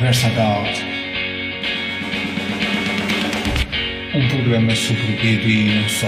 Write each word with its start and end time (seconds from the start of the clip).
Conversa 0.00 0.28
Adult. 0.28 0.82
Um 4.14 4.28
programa 4.30 4.74
sobre 4.74 5.02
o 5.02 5.16
vida 5.18 5.44
e 5.44 5.74
não 5.74 5.88
só. 5.90 6.06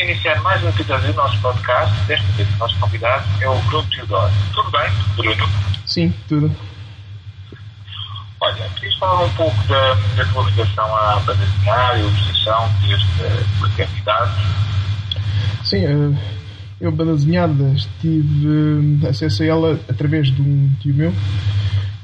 Iniciar 0.00 0.40
mais 0.42 0.62
um 0.62 0.68
episódio 0.68 1.08
do 1.08 1.14
nosso 1.14 1.40
podcast. 1.40 1.92
Desta 2.06 2.24
vez 2.34 2.48
o 2.54 2.58
nosso 2.58 2.78
convidado 2.78 3.24
é 3.40 3.48
o 3.48 3.58
Bruno 3.62 3.88
Teodoro. 3.90 4.32
Tudo 4.54 4.70
bem, 4.70 4.88
Bruno? 5.16 5.79
Sim, 5.90 6.14
tudo. 6.28 6.54
Olha, 8.40 8.68
queria 8.76 8.96
falar 8.98 9.24
um 9.24 9.30
pouco 9.30 9.56
da, 9.66 9.94
da 10.16 10.24
tua 10.32 10.44
ligação 10.44 10.96
à 10.96 11.18
banda 11.18 11.44
desenhar 11.44 11.98
e 11.98 12.00
ilustração 12.00 12.70
desde 12.80 13.04
a 13.26 13.60
maternidade. 13.60 14.32
Sim, 15.64 15.84
eh, 15.84 16.18
eu, 16.80 16.92
banda 16.92 17.14
desenhada, 17.14 17.74
tive 18.00 19.02
eh, 19.02 19.08
acesso 19.08 19.42
a 19.42 19.46
ela 19.46 19.80
através 19.88 20.28
de 20.28 20.40
um 20.40 20.72
tio 20.80 20.94
meu 20.94 21.12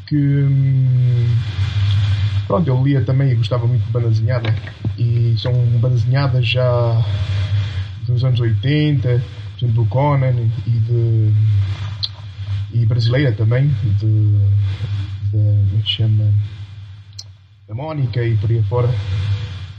que. 0.09 0.16
hum, 0.16 1.37
Pronto, 2.49 2.69
eu 2.69 2.83
lia 2.85 3.03
também 3.03 3.30
e 3.30 3.35
gostava 3.37 3.66
muito 3.69 3.85
de 3.85 3.93
banda 3.93 4.09
desenhada. 4.09 4.53
E 4.99 5.37
são 5.39 5.53
bandas 5.80 6.03
desenhadas 6.03 6.47
já 6.47 7.05
dos 8.07 8.25
anos 8.25 8.41
80, 8.41 9.09
por 9.09 9.65
exemplo, 9.65 9.85
do 9.85 9.89
Conan 9.89 10.35
e 10.66 10.71
de. 10.71 11.33
E 12.73 12.84
brasileira 12.87 13.33
também, 13.33 13.69
de. 13.99 14.38
como 15.30 15.79
é 15.79 15.80
se 15.82 15.88
chama? 15.88 16.32
Da 17.68 17.74
Mónica 17.74 18.23
e 18.24 18.37
por 18.37 18.51
aí 18.51 18.63
fora. 18.65 18.88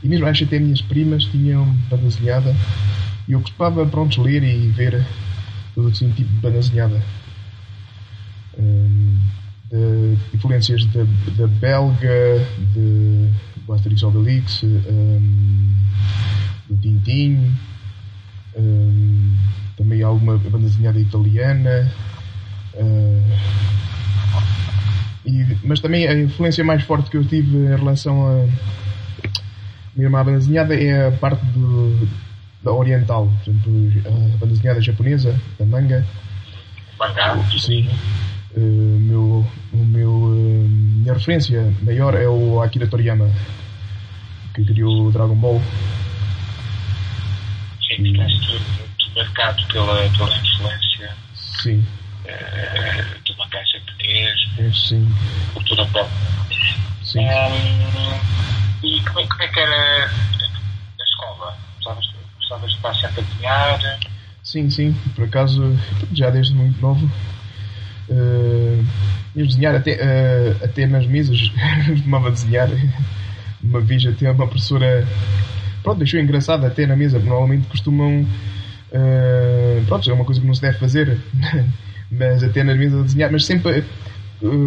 E 0.04 0.08
mesmo 0.08 0.26
acho 0.28 0.44
até 0.44 0.60
minhas 0.60 0.82
primas 0.82 1.26
tinham 1.26 1.66
banda 1.90 2.04
desenhada 2.04 2.56
e 3.28 3.34
eu 3.34 3.40
gostava 3.40 3.86
pronto, 3.86 4.22
ler 4.22 4.44
e 4.44 4.70
ver 4.70 5.06
todo 5.76 5.90
assim 5.90 6.10
tipo 6.12 6.30
de 6.30 6.40
banda 6.40 6.58
desenhada. 6.58 7.02
Hum, 8.58 9.20
de 9.70 10.18
influências 10.36 10.86
da 10.86 11.48
belga, 11.48 12.48
de 12.74 13.32
do 13.68 13.74
Asterix 13.74 14.02
Obelix, 14.02 14.64
hum, 14.64 15.76
do 16.70 16.78
Tintin, 16.78 17.54
hum, 18.58 19.36
também 19.76 20.02
alguma 20.02 20.38
banda 20.38 20.60
desenhada 20.60 21.00
italiana. 21.00 21.92
Hum, 22.80 23.22
e- 25.26 25.58
mas 25.64 25.80
também 25.80 26.08
a 26.08 26.14
influência 26.14 26.64
mais 26.64 26.84
forte 26.84 27.10
que 27.10 27.18
eu 27.18 27.26
tive 27.26 27.58
em 27.58 27.76
relação 27.76 28.26
a 28.28 28.48
mesmo 29.96 30.16
à 30.16 30.24
banda 30.24 30.38
desenhada 30.38 30.76
é 30.76 31.08
a 31.08 31.12
parte 31.12 31.44
do, 31.48 32.08
da 32.64 32.72
oriental, 32.72 33.32
por 33.44 33.50
exemplo, 33.50 33.92
a 34.06 34.38
banda 34.38 34.54
desenhada 34.54 34.80
japonesa, 34.82 35.40
da 35.58 35.66
manga. 35.66 36.06
Mangá. 37.00 37.36
Sim. 37.58 37.90
Eh, 38.56 38.60
meu, 38.60 39.46
o 39.74 39.78
meu, 39.78 40.34
eh, 40.34 40.68
minha 40.68 41.14
referência 41.14 41.74
maior 41.82 42.14
é 42.14 42.28
o 42.28 42.62
Akira 42.62 42.88
Toriyama, 42.88 43.30
que 44.54 44.64
criou 44.66 45.08
o 45.08 45.12
Dragon 45.12 45.36
Ball. 45.36 45.62
Sim, 47.88 48.04
ficaste 48.04 48.52
muito 48.52 49.16
marcado 49.16 49.68
pela, 49.68 49.96
pela 50.10 50.38
influência 50.38 51.12
Sim, 51.36 51.84
eh, 52.28 53.06
do 53.26 53.38
mangá 53.38 53.64
japonês, 53.64 54.40
é, 54.58 54.72
sim, 54.74 55.08
cultura 55.54 55.86
pop. 55.88 56.10
sim. 57.04 57.20
Hum, 57.20 58.20
e 58.84 59.02
como 59.06 59.20
é, 59.20 59.28
como 59.28 59.44
é 59.44 59.48
que 59.48 59.60
era 59.60 60.08
na 60.08 61.04
escola? 61.04 61.58
Gostavas, 61.78 62.70
de 62.70 62.76
estar 62.76 62.96
sempre 62.96 63.22
a 63.22 63.24
desenhar? 63.24 64.00
Sim, 64.44 64.70
sim, 64.70 64.94
por 65.16 65.26
acaso, 65.26 65.78
já 66.14 66.30
desde 66.30 66.54
muito 66.54 66.80
novo, 66.82 67.06
uh, 68.10 68.86
ia 69.36 69.46
desenhar 69.46 69.76
até, 69.76 69.92
eh, 69.92 70.56
até 70.64 70.88
nas 70.88 71.06
mesas, 71.06 71.52
costumava 71.86 72.32
desenhar. 72.32 72.70
Uma 73.62 73.82
vez 73.82 74.06
até 74.06 74.32
uma 74.32 74.48
professora, 74.48 75.06
pronto, 75.84 76.00
deixou 76.00 76.20
engraçado 76.20 76.66
até 76.66 76.88
na 76.88 76.96
mesa, 76.96 77.20
normalmente 77.20 77.68
costumam, 77.68 78.26
eh, 78.92 79.82
pronto, 79.86 80.10
é 80.10 80.14
uma 80.14 80.26
coisa 80.26 80.40
que 80.42 80.48
não 80.48 80.54
se 80.54 80.62
deve 80.62 80.78
fazer, 80.80 81.20
mas 82.12 82.44
até 82.44 82.64
nas 82.64 82.78
mesas 82.78 83.00
a 83.00 83.04
desenhar, 83.04 83.32
mas 83.32 83.46
sempre 83.46 83.80
eh, 83.80 83.84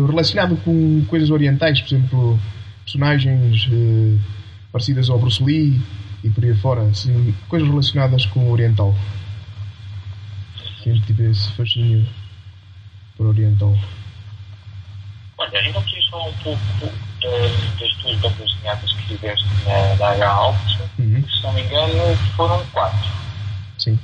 relacionado 0.08 0.56
com 0.58 1.04
coisas 1.06 1.30
orientais, 1.30 1.80
por 1.80 1.94
exemplo, 1.94 2.40
personagens 2.84 3.68
eh, 3.72 4.18
parecidas 4.72 5.08
ao 5.10 5.18
Bruce 5.18 5.42
Lee 5.42 5.80
e 6.22 6.28
por 6.30 6.44
aí 6.44 6.54
fora, 6.54 6.82
assim, 6.82 7.34
coisas 7.48 7.68
relacionadas 7.68 8.26
com 8.26 8.40
o 8.48 8.52
oriental. 8.52 8.94
Sempre 10.82 11.00
tive 11.00 11.30
esse 11.30 11.50
fascínio 11.52 12.06
por 13.16 13.26
oriental. 13.26 13.76
Olha, 15.38 15.68
então 15.68 15.82
queria 15.82 16.10
falar 16.10 16.28
um 16.28 16.32
pouco 16.42 16.60
da- 17.22 17.80
das 17.80 17.92
tuas 17.96 18.16
bandas 18.16 18.50
desenhadas 18.52 18.92
que 18.92 19.02
fizeste 19.08 19.46
na, 19.66 19.96
na 19.96 20.10
H-Alt. 20.12 20.80
Uhum. 20.98 21.24
Se 21.28 21.42
não 21.42 21.52
me 21.54 21.62
engano, 21.62 22.16
foram 22.36 22.64
quatro. 22.72 23.08
Sim. 23.78 23.98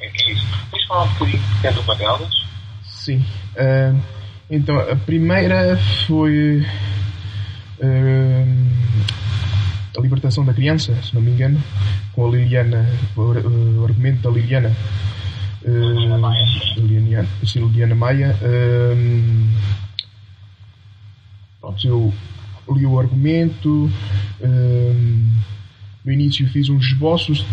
É 0.00 0.06
é 0.06 0.32
isso. 0.32 0.46
Queres 0.70 0.86
falar 0.86 1.04
um 1.04 1.08
bocadinho 1.14 1.38
de 1.42 1.62
cada 1.62 1.80
uma 1.80 1.94
delas? 1.96 2.34
Sim. 2.84 3.24
Ah, 3.56 3.94
então, 4.50 4.78
a 4.78 4.96
primeira 4.96 5.76
foi 6.06 6.66
ah, 7.82 8.44
a 9.96 10.00
libertação 10.00 10.44
da 10.44 10.52
criança, 10.54 10.94
se 11.02 11.14
não 11.14 11.22
me 11.22 11.30
engano, 11.30 11.62
com 12.12 12.26
a 12.26 12.30
Liliana, 12.30 12.88
o, 13.16 13.30
ar- 13.30 13.44
o 13.46 13.84
argumento 13.84 14.22
da 14.22 14.30
Liliana. 14.30 14.74
ah, 15.64 15.68
Liliana 15.68 16.18
Maia. 16.18 16.44
Liliana, 16.76 17.28
Liliana 17.54 17.94
Maia. 17.94 18.36
Pronto, 21.60 21.86
eu 21.86 22.14
li 22.74 22.86
o 22.86 22.98
argumento. 22.98 23.90
no 26.04 26.12
início 26.12 26.48
fiz 26.48 26.68
uns 26.68 26.86
esboços 26.86 27.44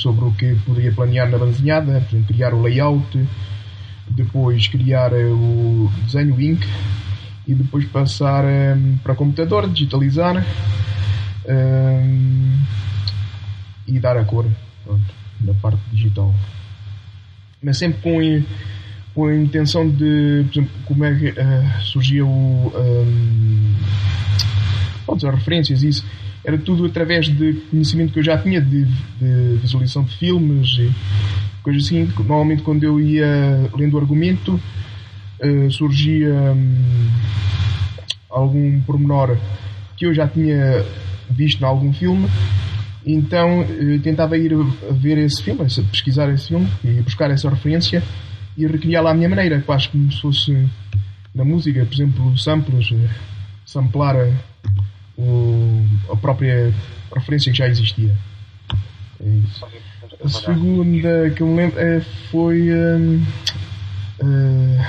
sobre 0.00 0.24
o 0.24 0.32
que 0.32 0.54
poderia 0.64 0.90
planear 0.92 1.28
na 1.28 1.36
bandezinhada, 1.36 2.00
por 2.00 2.08
exemplo, 2.08 2.34
criar 2.34 2.54
o 2.54 2.62
layout, 2.62 3.28
depois 4.08 4.66
criar 4.66 5.12
eh, 5.12 5.26
o 5.26 5.90
desenho 6.06 6.40
Ink 6.40 6.66
e 7.46 7.54
depois 7.54 7.84
passar 7.84 8.44
eh, 8.44 8.76
para 9.02 9.14
computador, 9.14 9.68
digitalizar 9.68 10.42
eh, 11.44 12.14
e 13.86 13.98
dar 13.98 14.16
a 14.16 14.24
cor 14.24 14.46
pronto, 14.84 15.14
na 15.42 15.52
parte 15.54 15.82
digital. 15.92 16.34
Mas 17.62 17.76
sempre 17.76 18.00
com, 18.00 18.44
com 19.14 19.26
a 19.26 19.36
intenção 19.36 19.86
de, 19.86 20.46
por 20.46 20.52
exemplo, 20.52 20.72
como 20.86 21.04
é 21.04 21.14
que 21.14 21.28
eh, 21.28 21.70
surgia 21.82 22.24
o. 22.24 22.72
ehm, 22.74 23.74
pronto, 25.04 25.28
as 25.28 25.34
referências, 25.34 25.82
isso 25.82 26.06
era 26.44 26.58
tudo 26.58 26.86
através 26.86 27.26
de 27.26 27.54
conhecimento 27.70 28.12
que 28.12 28.18
eu 28.18 28.24
já 28.24 28.38
tinha 28.38 28.60
de, 28.60 28.84
de 28.84 29.58
visualização 29.60 30.04
de 30.04 30.16
filmes 30.16 30.68
e 30.78 30.90
coisas 31.62 31.84
assim. 31.84 32.10
Normalmente, 32.18 32.62
quando 32.62 32.84
eu 32.84 32.98
ia 33.00 33.70
lendo 33.76 33.94
o 33.94 33.98
argumento, 33.98 34.60
eh, 35.40 35.68
surgia 35.70 36.32
hum, 36.52 37.08
algum 38.28 38.80
pormenor 38.82 39.36
que 39.96 40.06
eu 40.06 40.14
já 40.14 40.26
tinha 40.26 40.84
visto 41.28 41.60
em 41.60 41.64
algum 41.64 41.92
filme. 41.92 42.28
Então 43.04 43.62
eh, 43.62 43.98
tentava 44.02 44.36
ir 44.36 44.54
ver 44.92 45.18
esse 45.18 45.42
filme, 45.42 45.60
pesquisar 45.90 46.28
esse 46.32 46.48
filme 46.48 46.68
e 46.84 47.00
buscar 47.02 47.30
essa 47.30 47.48
referência 47.48 48.02
e 48.56 48.66
recriá-la 48.66 49.10
à 49.10 49.14
minha 49.14 49.28
maneira, 49.28 49.62
quase 49.62 49.88
como 49.88 50.10
se 50.12 50.20
fosse 50.20 50.68
na 51.34 51.44
música, 51.44 51.84
por 51.84 51.94
exemplo, 51.94 52.38
samples, 52.38 52.92
eh, 52.92 53.08
samplar 53.64 54.16
eh, 54.16 54.34
o, 55.20 55.86
a 56.12 56.16
própria 56.16 56.72
referência 57.14 57.52
que 57.52 57.58
já 57.58 57.68
existia. 57.68 58.14
É 59.24 59.28
isso. 59.28 59.66
A 60.24 60.28
segunda 60.28 61.30
que 61.30 61.42
eu 61.42 61.46
me 61.46 61.56
lembro 61.56 61.78
eh, 61.78 62.00
foi. 62.30 62.70
hum, 62.72 63.24
eh, 64.22 64.84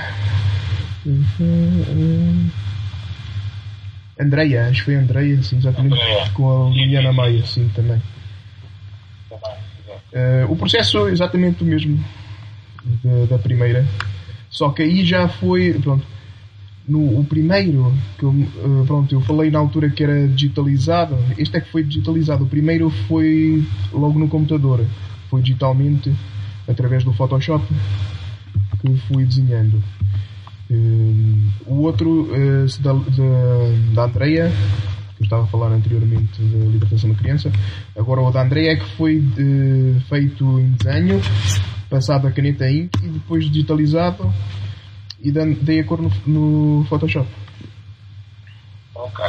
Andreia, 4.20 4.68
acho 4.68 4.80
que 4.80 4.84
foi 4.84 4.94
Andreia, 4.94 5.42
sim, 5.42 5.56
exatamente. 5.56 5.94
Andreia. 5.94 6.30
Com 6.30 6.68
a 6.68 6.70
Liliana 6.70 7.12
Maia, 7.12 7.44
sim, 7.44 7.68
também. 7.74 8.00
Eh, 10.12 10.46
o 10.48 10.56
processo 10.56 11.08
é 11.08 11.12
exatamente 11.12 11.62
o 11.62 11.66
mesmo 11.66 12.02
da, 13.02 13.36
da 13.36 13.38
primeira, 13.38 13.86
só 14.50 14.70
que 14.70 14.82
aí 14.82 15.04
já 15.04 15.28
foi, 15.28 15.72
pronto, 15.80 16.04
no 16.86 17.20
o 17.20 17.24
primeiro 17.24 17.92
que 18.18 18.24
eu, 18.24 18.34
eh, 18.34 18.84
pronto, 18.86 19.14
eu 19.14 19.20
falei 19.20 19.50
na 19.50 19.58
altura 19.58 19.88
que 19.90 20.02
era 20.02 20.26
digitalizado, 20.28 21.16
este 21.38 21.56
é 21.56 21.60
que 21.60 21.70
foi 21.70 21.82
digitalizado, 21.84 22.44
o 22.44 22.48
primeiro 22.48 22.90
foi 23.08 23.64
logo 23.92 24.18
no 24.18 24.28
computador, 24.28 24.84
foi 25.30 25.42
digitalmente 25.42 26.12
através 26.66 27.04
do 27.04 27.12
Photoshop 27.12 27.64
que 28.80 28.96
fui 29.08 29.24
desenhando. 29.24 29.82
Hum, 30.70 31.48
o 31.66 31.82
outro 31.82 32.28
eh, 32.34 32.66
da, 32.80 32.92
da, 32.92 33.94
da 33.94 34.04
Andrea, 34.04 34.50
que 35.16 35.22
eu 35.22 35.24
estava 35.24 35.44
a 35.44 35.46
falar 35.46 35.68
anteriormente 35.68 36.42
da 36.42 36.64
libertação 36.64 37.10
da 37.10 37.16
criança. 37.16 37.52
Agora 37.96 38.22
o 38.22 38.30
da 38.32 38.42
Andrea 38.42 38.72
é 38.72 38.76
que 38.76 38.96
foi 38.96 39.22
eh, 39.38 40.00
feito 40.08 40.58
em 40.58 40.72
desenho, 40.72 41.20
passado 41.88 42.26
a 42.26 42.32
caneta 42.32 42.68
ink 42.68 42.90
e 43.02 43.08
depois 43.08 43.44
digitalizado 43.44 44.32
e 45.22 45.30
dei 45.30 45.80
a 45.80 45.84
cor 45.84 46.00
no, 46.02 46.10
no 46.26 46.84
Photoshop. 46.86 47.28
Ok. 48.94 49.24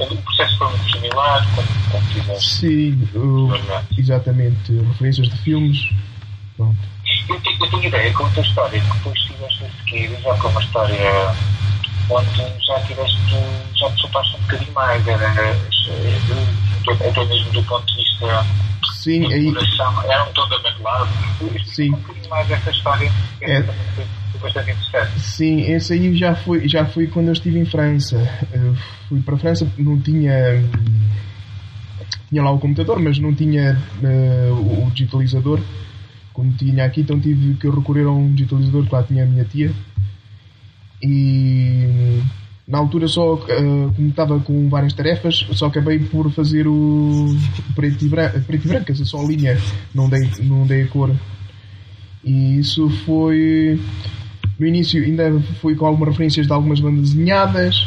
O 0.00 0.16
processo 0.22 0.58
foi 0.58 0.68
muito 0.68 0.90
similar, 0.92 1.46
como 1.54 2.02
fizeste. 2.12 2.48
Sim, 2.50 3.08
o- 3.14 3.50
exatamente. 3.98 4.72
Referências 4.72 5.28
de 5.28 5.38
filmes. 5.38 5.78
Pronto. 6.56 6.76
Eu 7.28 7.40
tenho, 7.40 7.64
eu 7.64 7.70
tenho 7.70 7.84
ideia 7.84 8.12
com 8.12 8.26
a 8.26 8.30
tua 8.30 8.42
história, 8.42 8.80
que 8.80 8.86
depois 8.96 9.20
tiveste 9.20 9.64
a 9.64 9.70
seguir, 9.84 10.20
já 10.22 10.34
com 10.36 10.48
uma 10.48 10.62
história 10.62 11.34
onde 12.10 12.64
já 12.66 12.80
tiveste, 12.80 13.18
já 13.76 13.90
te 13.90 14.00
soltaste 14.00 14.36
um 14.36 14.40
bocadinho 14.40 14.72
mais, 14.72 15.06
era, 15.06 15.28
até 15.28 17.24
mesmo 17.26 17.52
do 17.52 17.62
ponto 17.64 17.86
de 17.86 17.94
vista 17.96 18.46
Sim, 18.94 19.26
aí. 19.32 19.44
decoração, 19.52 20.02
era 20.10 20.24
um 20.24 20.32
tom 20.32 20.48
de 20.48 20.54
amarelado. 20.54 21.10
Sim. 21.64 21.92
Um 21.94 21.96
bocadinho 21.98 22.30
mais 22.30 22.50
essa 22.50 22.70
história, 22.70 23.12
É. 23.42 23.62
Sim, 25.18 25.60
esse 25.72 25.92
aí 25.92 26.16
já 26.16 26.34
foi, 26.34 26.68
já 26.68 26.86
foi 26.86 27.06
quando 27.06 27.28
eu 27.28 27.32
estive 27.32 27.58
em 27.58 27.64
França. 27.64 28.16
Eu 28.52 28.74
fui 29.08 29.20
para 29.20 29.34
a 29.34 29.38
França, 29.38 29.70
não 29.78 29.98
tinha. 30.00 30.62
Tinha 32.28 32.42
lá 32.42 32.50
o 32.50 32.58
computador, 32.58 33.00
mas 33.00 33.18
não 33.18 33.34
tinha 33.34 33.80
eh, 34.02 34.50
o 34.52 34.90
digitalizador 34.90 35.60
como 36.38 36.52
tinha 36.52 36.84
aqui, 36.84 37.00
então 37.00 37.18
tive 37.18 37.54
que 37.54 37.68
recorrer 37.68 38.06
a 38.06 38.12
um 38.12 38.32
digitalizador 38.32 38.86
que 38.86 38.94
lá 38.94 39.02
tinha 39.02 39.24
a 39.24 39.26
minha 39.26 39.44
tia. 39.44 39.72
E 41.02 42.20
na 42.66 42.78
altura 42.78 43.08
só, 43.08 43.44
eh, 43.48 43.90
como 43.96 44.08
estava 44.08 44.38
com 44.38 44.68
várias 44.68 44.92
tarefas, 44.92 45.46
só 45.54 45.66
acabei 45.66 45.98
por 45.98 46.30
fazer 46.30 46.68
o 46.68 47.36
preto 47.74 48.04
e 48.04 48.08
branco, 48.08 48.40
preto 48.42 48.66
e 48.66 48.68
branco 48.68 48.94
só 48.94 49.20
linha, 49.20 49.58
não 49.92 50.08
dei, 50.08 50.30
não 50.40 50.64
dei 50.64 50.82
a 50.82 50.86
cor. 50.86 51.10
E 52.22 52.58
isso 52.60 52.88
foi. 53.04 53.80
No 54.58 54.66
início 54.66 55.02
ainda 55.02 55.38
fui 55.60 55.74
com 55.76 55.86
algumas 55.86 56.08
referências 56.10 56.46
de 56.46 56.52
algumas 56.52 56.80
bandas 56.80 57.10
desenhadas 57.12 57.86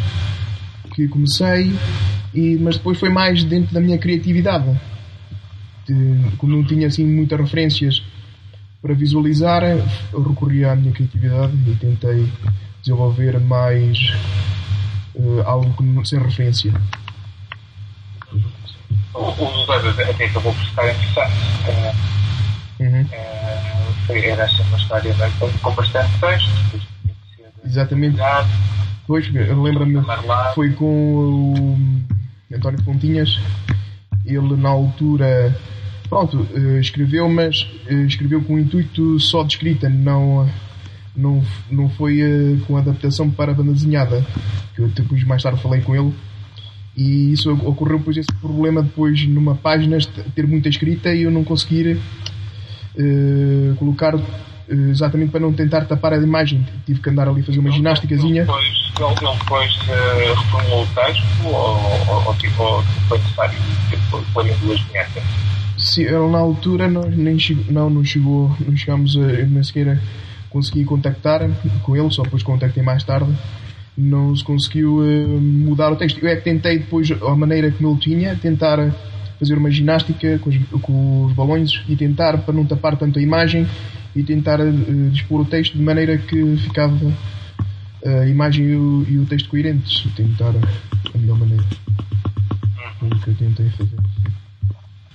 que 0.95 1.07
comecei, 1.07 1.73
e, 2.33 2.55
mas 2.57 2.77
depois 2.77 2.97
foi 2.99 3.09
mais 3.09 3.43
dentro 3.43 3.73
da 3.73 3.81
minha 3.81 3.97
criatividade. 3.97 4.65
De- 5.87 6.31
como 6.37 6.55
não 6.55 6.63
tinha 6.63 6.87
assim 6.87 7.05
muitas 7.05 7.39
referências 7.39 8.01
para 8.81 8.93
visualizar, 8.93 9.63
eu 9.63 10.23
recorri 10.23 10.63
à 10.65 10.75
minha 10.75 10.91
criatividade 10.93 11.53
e 11.67 11.75
tentei 11.75 12.27
desenvolver 12.81 13.39
mais 13.39 13.97
eh, 15.15 15.43
algo 15.45 15.73
que 15.75 15.83
não- 15.83 16.05
sem 16.05 16.19
referência. 16.19 16.73
O, 19.13 19.19
Douglas 19.65 19.99
até 19.99 20.25
acabou 20.25 20.53
por 20.53 20.63
ficar 20.65 20.89
interessante. 20.89 21.33
Eh, 21.67 21.93
Uhum. 22.79 23.05
eh, 23.11 23.40
era 24.09 24.43
assim 24.43 24.63
uma 24.63 24.77
história 24.77 25.13
né, 25.13 25.31
com, 25.39 25.71
bastante 25.73 26.11
texto, 26.19 26.49
depois 26.63 26.83
tinha 27.01 27.13
que 27.13 27.35
ser 27.35 27.67
Exatamente. 27.67 28.17
Pois, 29.07 29.33
eu 29.33 29.61
lembro-me, 29.61 29.97
amarelado. 29.97 30.55
foi 30.55 30.71
com 30.71 31.53
o 31.53 32.55
António 32.55 32.83
Pontinhas. 32.83 33.39
Ele, 34.25 34.55
na 34.55 34.69
altura, 34.69 35.57
pronto, 36.07 36.47
eh, 36.53 36.79
escreveu, 36.79 37.27
mas 37.27 37.67
eh, 37.87 38.03
escreveu 38.03 38.41
com 38.43 38.53
o 38.55 38.59
intuito 38.59 39.19
só 39.19 39.43
de 39.43 39.53
escrita, 39.53 39.89
não, 39.89 40.47
não, 41.15 41.43
não 41.69 41.89
foi 41.89 42.21
eh, 42.21 42.57
com 42.67 42.77
adaptação 42.77 43.29
para 43.29 43.51
a 43.51 43.55
banda 43.55 43.73
desenhada. 43.73 44.25
Que 44.75 44.81
eu 44.81 44.87
depois, 44.89 45.23
mais 45.23 45.41
tarde, 45.41 45.61
falei 45.61 45.81
com 45.81 45.95
ele. 45.95 46.13
E 46.95 47.31
isso 47.33 47.51
ocorreu 47.51 47.97
depois 47.97 48.17
esse 48.17 48.31
problema 48.39 48.83
depois 48.83 49.25
numa 49.25 49.55
página 49.55 49.97
ter 50.35 50.45
muita 50.45 50.69
escrita 50.69 51.13
e 51.13 51.23
eu 51.23 51.31
não 51.31 51.43
conseguir 51.43 51.97
eh, 52.97 53.73
colocar 53.77 54.15
eh, 54.15 54.73
exatamente 54.89 55.31
para 55.31 55.39
não 55.39 55.53
tentar 55.53 55.85
tapar 55.85 56.13
a 56.13 56.17
imagem. 56.17 56.65
Tive 56.85 56.99
que 56.99 57.09
andar 57.09 57.27
ali 57.27 57.41
a 57.41 57.43
fazer 57.43 57.59
uma 57.59 57.71
ginásticazinha. 57.71 58.43
ele, 58.43 59.05
ele 59.05 59.37
depois 59.39 59.79
eh, 59.89 60.33
reformulou 60.35 60.83
o 60.83 60.87
texto 60.87 61.23
ou, 61.45 62.25
ou, 62.27 62.35
tipo, 62.35 62.63
ou 62.63 62.83
foi 63.07 63.17
necessário 63.17 63.57
tipo, 63.89 64.23
pôr 64.33 64.47
em 64.47 64.53
duas 64.57 64.79
vinhetas? 64.81 65.23
Sim, 65.77 66.05
na 66.29 66.37
altura 66.37 66.87
não, 66.87 67.03
nem 67.03 67.39
chegou, 67.39 67.65
não, 67.69 67.89
não 67.89 68.03
chegou, 68.03 68.55
não 68.59 68.75
chegámos 68.75 69.17
a, 69.17 69.21
nem 69.21 69.63
sequer 69.63 69.99
consegui 70.49 70.83
contactar 70.83 71.49
com 71.81 71.95
ele, 71.95 72.11
só 72.11 72.23
depois 72.23 72.43
contactei 72.43 72.83
mais 72.83 73.03
tarde. 73.03 73.31
Não 73.97 74.35
se 74.35 74.43
conseguiu 74.43 75.01
mudar 75.41 75.91
o 75.91 75.95
texto. 75.95 76.19
Eu 76.21 76.29
é 76.29 76.35
que 76.35 76.43
tentei 76.43 76.79
depois, 76.79 77.09
a 77.11 77.35
maneira 77.35 77.71
como 77.71 77.91
ele 77.91 77.99
tinha, 77.99 78.35
tentar 78.35 78.93
fazer 79.41 79.57
uma 79.57 79.71
ginástica 79.71 80.37
com 80.37 80.51
os, 80.51 80.57
com 80.83 81.25
os 81.25 81.33
balões 81.33 81.81
e 81.89 81.95
tentar, 81.95 82.37
para 82.37 82.53
não 82.53 82.63
tapar 82.63 82.95
tanto 82.95 83.17
a 83.17 83.21
imagem, 83.21 83.67
e 84.15 84.21
tentar 84.21 84.59
eh, 84.59 84.71
dispor 85.09 85.41
o 85.41 85.45
texto 85.45 85.73
de 85.73 85.81
maneira 85.81 86.15
que 86.15 86.57
ficava 86.57 86.95
a 88.05 88.25
imagem 88.27 88.65
e 88.65 88.75
o, 88.75 89.05
e 89.09 89.17
o 89.17 89.25
texto 89.25 89.49
coerentes. 89.49 90.05
Tentar 90.15 90.49
a 91.13 91.17
melhor 91.17 91.39
maneira. 91.39 91.63
Foi 92.99 93.09
o 93.09 93.19
que 93.19 93.29
eu 93.29 93.35
tentei 93.35 93.69
fazer. 93.71 93.97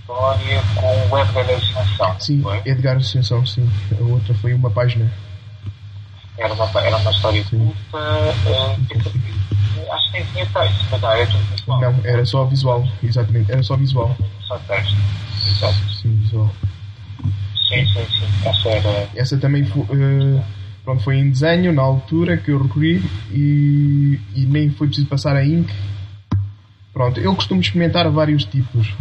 História 0.01 0.63
com 0.75 1.15
o 1.15 1.19
Edgar 1.19 1.47
Ascensão. 1.51 2.21
Sim, 2.21 2.43
foi? 2.43 2.63
Edgar 2.65 2.97
Ascensão, 2.97 3.47
sim. 3.47 3.71
A 3.99 4.03
outra 4.05 4.35
foi 4.35 4.55
uma 4.55 4.71
página. 4.71 5.11
Era, 6.37 6.53
uma, 6.53 6.81
era 6.81 6.97
uma 6.97 7.11
história 7.11 7.45
curta. 7.45 7.77
Acho 9.91 10.13
que 10.13 10.19
nem 10.19 10.27
tinha 10.27 10.47
texto, 10.47 10.87
mas 10.91 11.01
não, 11.01 11.11
era 11.11 11.27
tudo 11.27 11.45
visual. 11.45 11.81
Não, 11.81 12.01
era 12.05 12.27
só 12.27 12.45
visual, 12.45 12.89
exatamente. 13.03 13.53
Era 13.53 13.63
só 13.63 13.77
visual. 13.77 14.17
Só 14.47 14.59
texto. 14.59 14.97
Exato. 15.49 15.95
Sim, 15.95 16.15
visual. 16.17 16.51
Sim, 17.69 17.87
sim, 17.87 18.07
sim. 18.07 18.49
Essa 18.49 18.69
era. 18.69 19.09
Essa 19.15 19.39
também 19.39 19.65
foi, 19.65 19.83
eh, 19.83 20.43
pronto, 20.85 21.03
foi 21.03 21.17
em 21.17 21.31
desenho 21.31 21.73
na 21.73 21.83
altura 21.83 22.37
que 22.37 22.51
eu 22.51 22.63
recorri 22.63 23.03
e, 23.33 24.21
e 24.35 24.47
nem 24.47 24.71
foi 24.71 24.87
preciso 24.87 25.09
passar 25.09 25.37
a 25.37 25.45
ink. 25.45 25.73
Pronto, 26.93 27.21
eu 27.21 27.35
costumo 27.35 27.61
experimentar 27.61 28.11
vários 28.11 28.45
tipos 28.45 28.95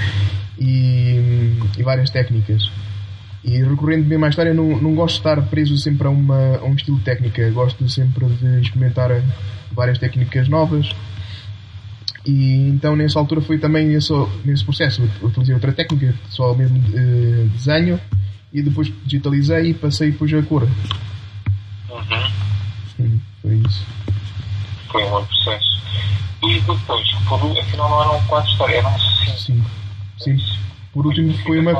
e, 0.58 1.58
e 1.78 1.82
várias 1.82 2.10
técnicas. 2.10 2.70
E 3.42 3.62
recorrendo 3.62 4.06
bem 4.06 4.22
à 4.22 4.28
história, 4.28 4.52
não, 4.52 4.78
não 4.78 4.94
gosto 4.94 5.14
de 5.14 5.20
estar 5.20 5.40
preso 5.48 5.76
sempre 5.78 6.06
a, 6.06 6.10
uma, 6.10 6.58
a 6.58 6.64
um 6.64 6.74
estilo 6.74 6.98
de 6.98 7.04
técnica. 7.04 7.50
Gosto 7.50 7.88
sempre 7.88 8.26
de 8.26 8.60
experimentar 8.60 9.10
várias 9.72 9.98
técnicas 9.98 10.48
novas. 10.48 10.90
E 12.26 12.68
então 12.68 12.94
nessa 12.94 13.18
altura 13.18 13.40
foi 13.40 13.58
também 13.58 13.94
esse, 13.94 14.12
nesse 14.44 14.64
processo. 14.64 15.02
Utilizei 15.22 15.54
outra 15.54 15.72
técnica, 15.72 16.14
só 16.28 16.54
mesmo 16.54 16.78
eh, 16.94 17.46
desenho, 17.52 18.00
e 18.52 18.62
depois 18.62 18.92
digitalizei 19.04 19.70
e 19.70 19.74
passei 19.74 20.10
depois 20.10 20.32
a 20.34 20.42
cor. 20.42 20.62
Uhum. 20.62 22.30
Sim, 22.96 23.20
foi 23.40 23.54
isso. 23.54 23.86
Foi 24.90 25.04
um 25.04 25.10
bom 25.10 25.24
processo. 25.24 25.80
E 26.42 26.54
depois, 26.54 26.80
por, 26.82 27.58
afinal 27.58 27.90
não 27.90 28.02
eram 28.02 28.26
quatro 28.26 28.50
histórias, 28.50 28.78
eram 28.78 28.98
cinco. 28.98 29.70
Sim, 30.18 30.38
sim. 30.38 30.56
Por 30.92 31.06
último 31.06 31.32
foi 31.38 31.58
uma. 31.60 31.72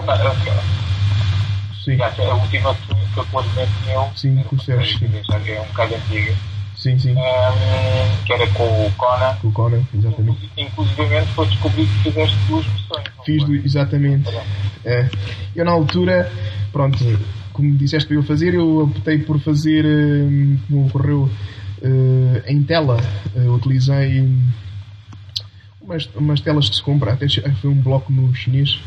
Sim, 1.84 1.96
Já, 1.96 2.06
a 2.06 2.34
última 2.34 2.74
foi 3.14 3.24
com 3.26 3.40
o 3.40 3.44
meu. 3.86 4.10
Sim, 4.14 4.42
com 4.44 4.56
o 4.56 4.60
Sérgio, 4.60 5.10
é 5.46 5.60
um 5.60 5.66
bocado 5.66 5.94
antiga. 5.94 6.34
Sim, 6.80 6.98
sim. 6.98 7.10
Ahm, 7.12 8.24
que 8.24 8.32
era 8.32 8.46
com 8.48 8.64
o 8.64 8.90
Conan. 8.96 9.36
Com 9.40 9.48
o 9.48 9.52
Conan, 9.52 9.82
exatamente. 9.94 10.50
Inclusive 10.56 11.26
foi 11.34 11.46
descobrir 11.46 11.86
que 11.86 12.10
fizeste 12.10 12.36
duas 12.48 12.66
versões. 12.66 13.06
Fiz 13.24 13.64
exatamente. 13.64 14.30
É. 14.84 15.08
Eu 15.54 15.64
na 15.64 15.72
altura, 15.72 16.30
pronto, 16.72 16.98
como 17.52 17.76
disseste 17.76 18.08
para 18.08 18.16
eu 18.16 18.22
fazer, 18.22 18.54
eu 18.54 18.84
optei 18.84 19.18
por 19.18 19.38
fazer 19.40 19.84
hum, 19.84 20.58
como 20.66 20.86
ocorreu 20.86 21.30
eh, 21.82 22.44
em 22.46 22.62
tela. 22.62 22.96
Eh, 23.36 23.48
utilizei 23.48 24.20
hum, 24.20 24.48
umas, 25.80 26.08
umas 26.14 26.40
telas 26.40 26.68
que 26.68 26.76
se 26.76 26.82
compra, 26.82 27.12
até 27.12 27.26
foi 27.28 27.70
um 27.70 27.80
bloco 27.80 28.12
no 28.12 28.34
chinês 28.34 28.80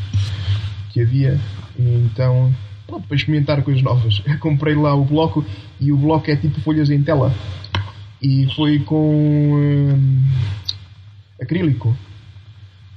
que 0.90 1.02
havia, 1.02 1.40
então 1.78 2.54
pronto, 2.86 3.06
para 3.06 3.16
experimentar 3.16 3.62
coisas 3.62 3.82
novas. 3.82 4.22
Comprei 4.40 4.74
lá 4.74 4.94
o 4.94 5.04
bloco 5.04 5.44
e 5.80 5.92
o 5.92 5.96
bloco 5.96 6.30
é 6.30 6.36
tipo 6.36 6.60
folhas 6.60 6.90
em 6.90 7.02
tela. 7.02 7.34
E 8.24 8.48
foi 8.56 8.78
com 8.78 9.52
hum, 9.54 10.24
acrílico 11.38 11.94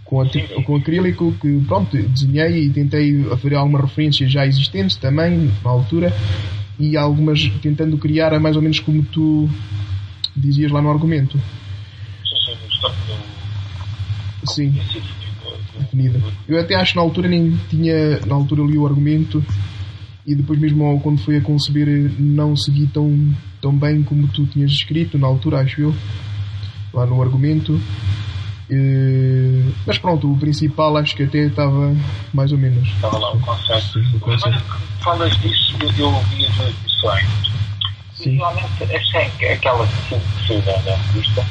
com, 0.07 0.23
com 0.63 0.75
acrílico 0.77 1.33
que 1.39 1.61
pronto, 1.67 1.97
desenhei 1.97 2.65
e 2.65 2.69
tentei 2.69 3.23
fazer 3.23 3.55
algumas 3.55 3.81
referências 3.81 4.31
já 4.31 4.47
existentes 4.47 4.95
também 4.95 5.51
na 5.63 5.69
altura 5.69 6.13
e 6.79 6.95
algumas 6.95 7.49
tentando 7.61 7.97
criar 7.97 8.39
mais 8.39 8.55
ou 8.55 8.61
menos 8.61 8.79
como 8.79 9.03
tu 9.03 9.49
dizias 10.35 10.71
lá 10.71 10.81
no 10.81 10.89
argumento. 10.89 11.39
Sim, 14.45 14.73
sim, 14.93 15.01
definida. 15.77 16.21
Eu 16.47 16.57
até 16.57 16.75
acho 16.75 16.93
que 16.93 16.97
na 16.97 17.03
altura 17.03 17.27
nem 17.27 17.57
tinha, 17.69 18.19
na 18.25 18.35
altura 18.35 18.63
li 18.63 18.77
o 18.77 18.85
argumento 18.85 19.43
e 20.27 20.35
depois 20.35 20.59
mesmo 20.59 20.99
quando 20.99 21.21
fui 21.21 21.37
a 21.37 21.41
conceber 21.41 21.87
não 22.19 22.53
segui 22.53 22.85
tão, 22.87 23.33
tão 23.61 23.71
bem 23.71 24.03
como 24.03 24.27
tu 24.27 24.45
tinhas 24.45 24.71
escrito 24.71 25.17
na 25.17 25.25
altura, 25.25 25.61
acho 25.61 25.79
eu, 25.79 25.95
lá 26.93 27.05
no 27.05 27.21
argumento. 27.21 27.79
Eh, 28.69 29.63
mas 29.85 29.97
pronto, 29.97 30.29
o 30.29 30.37
principal 30.37 30.97
acho 30.97 31.15
que 31.15 31.23
até 31.23 31.45
estava 31.45 31.95
mais 32.33 32.51
ou 32.51 32.57
menos. 32.57 32.85
Estava 32.89 33.17
lá 33.17 33.31
o 33.31 33.39
conceito. 33.39 33.99
Agora 34.21 34.61
falas 34.99 35.37
disso, 35.37 35.77
eu, 35.81 35.89
eu 35.97 36.13
ouvi 36.13 36.45
as 36.45 36.55
duas 36.55 36.69
edições. 36.83 37.27
Sim. 38.13 38.35
Realmente 38.35 38.83
achei 38.83 39.29
que 39.37 39.45
aquela 39.45 39.87
que 39.87 40.19
saiu 40.45 40.61
da 40.63 40.73
da 40.79 40.95
revista. 40.97 41.45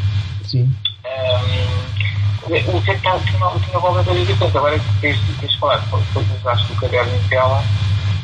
Sim, 0.44 0.70
Um, 1.06 2.46
o 2.46 2.82
que 2.82 2.90
é 2.90 2.94
que 2.94 3.00
tinha, 3.00 3.18
tinha 3.64 3.78
voltado 3.78 4.10
a 4.10 4.14
dizer 4.14 4.36
tanto, 4.38 4.58
agora 4.58 4.78
que 4.78 5.00
tens, 5.00 5.18
tens 5.40 5.54
falado, 5.54 5.82
depois 5.82 6.26
usaste 6.40 6.72
o 6.72 6.76
caderno 6.76 7.16
em 7.16 7.28
tela, 7.28 7.64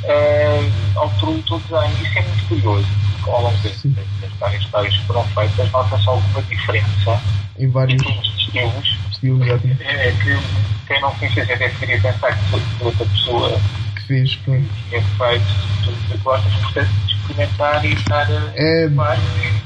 um, 0.05 1.01
alterou 1.01 1.35
o 1.37 1.43
teu 1.43 1.59
desenho. 1.61 2.03
Isso 2.03 2.19
é 2.19 2.23
muito 2.23 2.49
curioso, 2.49 2.87
porque 3.13 3.31
ao 3.31 3.43
longo 3.43 3.57
das, 3.59 3.83
das 3.83 4.33
várias 4.39 4.63
histórias 4.63 4.97
que 4.97 5.05
foram 5.07 5.25
feitas, 5.29 5.71
nota-se 5.71 6.09
alguma 6.09 6.43
diferença 6.43 7.23
em 7.59 7.69
vários 7.69 8.03
estilos. 8.03 8.99
estilos 9.11 9.47
exatamente, 9.47 9.83
É 9.83 10.13
que 10.13 10.39
quem 10.87 11.01
não 11.01 11.15
conhecesse 11.15 11.53
até 11.53 11.69
poderia 11.69 12.01
pensar 12.01 12.37
que 12.37 12.45
foi 12.51 12.63
outra 12.81 13.07
pessoa 13.07 13.61
que 13.95 14.03
fez. 14.03 14.37
Pronto. 14.37 14.69
tinha 14.89 15.03
feito 15.03 15.45
tudo 15.85 15.97
o 15.97 16.13
que 16.13 16.19
gostas, 16.19 16.53
portanto, 16.55 16.91
experimentar 17.09 17.85
e 17.85 17.93
estar 17.93 18.27
a 18.31 18.53
É-. 18.57 18.91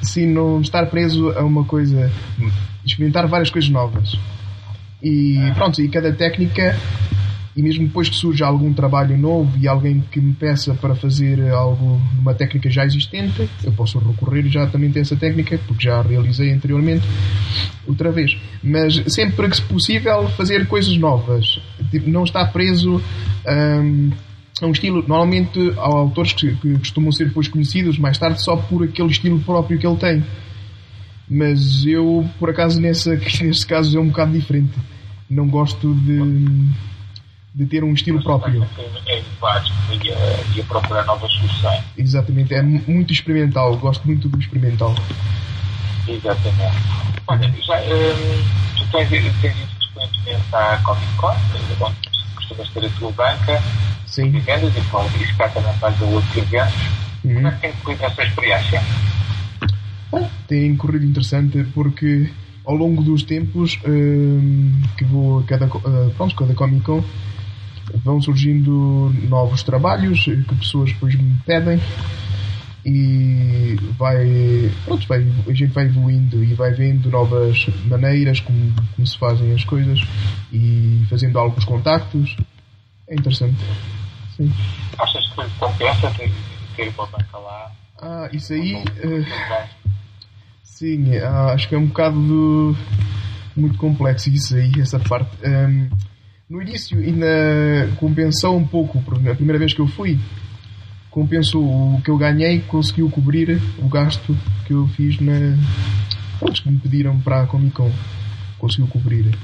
Sim, 0.02 0.26
não 0.26 0.60
estar 0.60 0.86
preso 0.86 1.30
a 1.36 1.42
uma 1.42 1.64
coisa, 1.64 2.12
experimentar 2.84 3.26
várias 3.26 3.50
coisas 3.50 3.70
novas. 3.70 4.16
E 5.02 5.52
pronto, 5.54 5.80
e 5.80 5.88
cada 5.88 6.12
técnica, 6.12 6.78
e 7.56 7.62
mesmo 7.62 7.86
depois 7.86 8.08
que 8.08 8.14
surge 8.14 8.44
algum 8.44 8.72
trabalho 8.74 9.16
novo 9.16 9.56
e 9.58 9.66
alguém 9.66 10.04
que 10.10 10.20
me 10.20 10.34
peça 10.34 10.74
para 10.74 10.94
fazer 10.94 11.40
algo 11.50 12.00
numa 12.14 12.34
técnica 12.34 12.68
já 12.68 12.84
existente, 12.84 13.48
eu 13.64 13.72
posso 13.72 13.98
recorrer 13.98 14.44
exatamente 14.46 14.98
a 14.98 15.00
essa 15.00 15.16
técnica, 15.16 15.58
porque 15.66 15.84
já 15.84 15.98
a 15.98 16.02
realizei 16.02 16.52
anteriormente, 16.52 17.06
outra 17.86 18.12
vez. 18.12 18.36
Mas 18.62 19.02
sempre 19.06 19.48
que 19.48 19.62
possível, 19.62 20.28
fazer 20.30 20.66
coisas 20.66 20.98
novas. 20.98 21.58
Tipo, 21.90 22.10
não 22.10 22.24
estar 22.24 22.44
preso 22.52 23.02
a 23.46 24.66
um 24.66 24.72
estilo. 24.72 24.98
Normalmente, 25.08 25.72
há 25.78 25.86
autores 25.86 26.34
que, 26.34 26.54
que 26.56 26.78
costumam 26.78 27.10
ser 27.10 27.28
depois 27.28 27.48
conhecidos 27.48 27.98
mais 27.98 28.18
tarde 28.18 28.42
só 28.42 28.56
por 28.56 28.84
aquele 28.84 29.08
estilo 29.08 29.40
próprio 29.40 29.78
que 29.78 29.86
ele 29.86 29.96
tem. 29.96 30.22
Mas 31.28 31.86
eu, 31.86 32.28
por 32.38 32.50
acaso, 32.50 32.78
nessa, 32.80 33.16
nesse 33.42 33.66
caso 33.66 33.96
é 33.96 34.00
um 34.00 34.08
bocado 34.08 34.32
diferente. 34.32 34.74
Não 35.28 35.48
gosto 35.48 35.94
de, 35.94 36.20
de 37.56 37.64
ter 37.64 37.82
um 37.82 37.94
estilo 37.94 38.22
próprio. 38.22 38.66
É 39.06 39.22
e 40.54 40.60
a, 40.60 40.64
procurar 40.64 41.04
novas 41.06 41.32
soluções. 41.32 41.80
Exatamente, 41.96 42.52
é 42.52 42.60
mu- 42.60 42.82
muito 42.86 43.12
experimental. 43.14 43.74
Gosto 43.78 44.04
muito 44.06 44.28
do 44.28 44.38
experimental. 44.38 44.94
Exatamente. 46.06 46.76
Olha, 47.26 47.50
já, 47.66 47.80
tu 48.76 48.84
tens, 48.92 49.08
tens 49.08 49.24
ido 49.24 49.32
frequentemente 49.40 50.54
à 50.54 50.76
Comic 50.84 51.12
Con, 51.16 51.34
onde 51.80 51.96
costumas 52.34 52.68
ter 52.68 52.84
a 52.84 52.90
tua 52.90 53.10
banca 53.12 53.58
de 54.04 54.10
Sim. 54.12 54.30
vendas 54.40 54.76
e 54.76 54.80
com 54.90 55.04
isso 55.18 55.34
cá 55.38 55.48
também 55.48 55.72
faz 55.74 55.98
outros 56.02 56.36
eventos. 56.36 56.74
Como 57.22 57.38
Uhum. 57.38 57.48
é 57.48 57.50
que 57.52 57.60
tem 57.62 57.72
corrido 57.82 58.04
essa 58.04 58.22
experiência? 58.22 58.82
tem 60.46 60.76
corrido 60.76 61.04
interessante 61.06 61.64
porque 61.74 62.30
ao 62.64 62.74
longo 62.76 63.02
dos 63.02 63.24
tempos 63.24 63.78
hum, 63.86 64.80
que 64.96 65.04
vou 65.04 65.40
a 65.40 65.42
cada, 65.42 65.66
ah, 65.66 66.10
pronto, 66.16 66.36
cada 66.36 66.54
Comic 66.54 66.82
Con 66.84 67.02
vão 67.94 68.20
surgindo 68.20 69.12
novos 69.28 69.62
trabalhos 69.62 70.24
que 70.24 70.54
pessoas 70.54 70.92
depois 70.92 71.14
me 71.14 71.34
pedem 71.44 71.80
e 72.88 73.74
vai, 73.98 74.70
pronto, 74.84 75.08
vai, 75.08 75.26
a 75.48 75.52
gente 75.52 75.72
vai 75.72 75.86
evoluindo 75.86 76.44
e 76.44 76.54
vai 76.54 76.72
vendo 76.72 77.10
novas 77.10 77.66
maneiras 77.86 78.38
como, 78.38 78.72
como 78.94 79.04
se 79.04 79.18
fazem 79.18 79.52
as 79.52 79.64
coisas 79.64 80.00
e 80.52 81.04
fazendo 81.10 81.36
alguns 81.36 81.64
contactos. 81.64 82.36
É 83.08 83.14
interessante. 83.14 83.56
Sim. 84.36 84.52
Achas 84.96 85.26
que 85.30 85.58
compensa 85.58 86.10
ter, 86.12 86.32
ter 86.76 86.92
uma 86.96 87.06
banca 87.06 87.38
lá? 87.38 87.72
Ah, 88.00 88.28
isso 88.32 88.52
aí. 88.52 88.74
Eh? 88.74 88.84
Também. 89.00 89.68
Sim, 90.62 91.16
ah, 91.16 91.52
acho 91.54 91.68
que 91.68 91.74
é 91.74 91.78
um 91.78 91.86
bocado 91.86 92.76
muito 93.56 93.78
complexo 93.78 94.28
isso 94.30 94.54
aí, 94.54 94.70
essa 94.78 95.00
parte. 95.00 95.30
Ahm, 95.44 95.88
no 96.48 96.62
início 96.62 96.98
ainda 96.98 97.90
compensou 97.98 98.56
um 98.56 98.66
pouco, 98.66 99.02
porque 99.02 99.28
a 99.28 99.34
primeira 99.34 99.58
vez 99.58 99.74
que 99.74 99.80
eu 99.80 99.86
fui, 99.86 100.18
compensou 101.10 101.64
o 101.64 102.00
que 102.02 102.10
eu 102.10 102.16
ganhei, 102.16 102.60
conseguiu 102.60 103.10
cobrir 103.10 103.60
o 103.78 103.88
gasto 103.88 104.36
que 104.66 104.72
eu 104.72 104.86
fiz 104.88 105.18
na. 105.20 105.56
Que 106.52 106.70
me 106.70 106.78
pediram 106.78 107.18
para 107.20 107.42
a 107.42 107.46
Comic 107.46 107.74
Con. 107.74 107.90
Conseguiu 108.58 108.86
cobrir. 108.88 109.36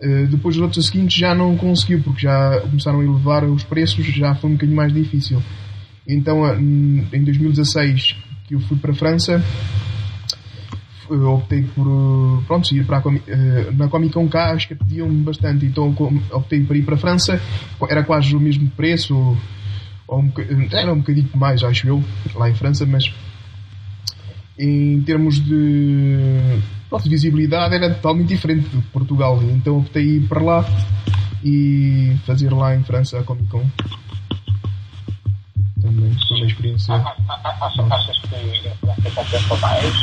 Ah, 0.00 0.26
depois 0.30 0.56
os 0.56 0.62
outros 0.62 0.86
seguintes 0.86 1.18
já 1.18 1.34
não 1.34 1.56
conseguiu, 1.56 2.02
porque 2.02 2.22
já 2.22 2.60
começaram 2.60 3.00
a 3.00 3.04
elevar 3.04 3.44
os 3.44 3.64
preços, 3.64 4.04
já 4.06 4.34
foi 4.34 4.50
um 4.50 4.52
bocadinho 4.52 4.76
mais 4.76 4.92
difícil. 4.92 5.42
Então, 6.06 6.42
em 6.58 7.22
2016, 7.24 8.16
que 8.46 8.54
eu 8.54 8.60
fui 8.60 8.78
para 8.78 8.92
a 8.92 8.94
França, 8.94 9.42
eu 11.10 11.34
optei 11.34 11.62
por 11.62 11.86
uh, 11.86 12.42
pronto, 12.46 12.72
ir 12.74 12.84
para 12.84 12.98
a 12.98 13.08
uh, 13.08 13.72
na 13.76 13.88
Comic 13.88 14.12
Con 14.12 14.28
cá 14.28 14.52
acho 14.52 14.68
que 14.68 14.74
pediam-me 14.74 15.22
bastante 15.22 15.66
então 15.66 15.94
optei 16.32 16.60
por 16.64 16.76
ir 16.76 16.82
para 16.82 16.94
a 16.94 16.98
França. 16.98 17.40
Era 17.88 18.02
quase 18.04 18.34
o 18.34 18.40
mesmo 18.40 18.70
preço 18.70 19.36
ou, 20.06 20.18
um, 20.20 20.26
boca- 20.26 20.46
era 20.72 20.92
um 20.92 20.98
bocadinho 20.98 21.28
mais 21.34 21.62
acho 21.62 21.86
eu 21.88 22.02
lá 22.34 22.48
em 22.48 22.54
França 22.54 22.86
mas 22.86 23.12
em 24.58 25.00
termos 25.02 25.38
de, 25.38 26.16
de 27.02 27.08
visibilidade 27.08 27.74
era 27.74 27.94
totalmente 27.94 28.28
diferente 28.28 28.68
de 28.68 28.82
Portugal. 28.92 29.40
Então 29.42 29.78
optei 29.78 30.16
ir 30.16 30.28
para 30.28 30.42
lá 30.42 30.64
e 31.44 32.16
fazer 32.26 32.52
lá 32.52 32.74
em 32.74 32.82
França 32.82 33.18
a 33.18 33.22
Comic 33.22 33.48
Con 33.48 33.64
também 35.80 36.12
foi 36.26 36.36
uma 36.38 36.46
experiência 36.46 36.94
Achas, 36.94 38.18
que 38.18 38.28
mais? 39.60 39.94